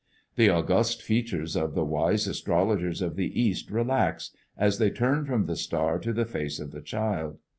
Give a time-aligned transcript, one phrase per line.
[0.35, 5.45] The august features of the wise astrologers of the East relax, as they turn from
[5.45, 7.37] the Star to the face of the Child.